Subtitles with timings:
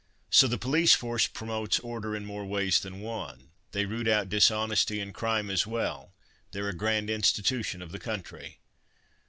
[0.31, 5.13] "So the police force promotes order in more ways than one—they root out dishonesty and
[5.13, 8.57] crime as well—they're a grand institution of the country."